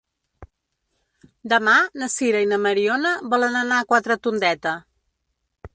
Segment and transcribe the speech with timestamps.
[1.53, 4.79] Demà na Sira i na Mariona volen anar a Quatretondeta.